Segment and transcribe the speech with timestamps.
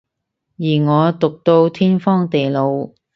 [0.57, 2.89] 而我毒到天荒地老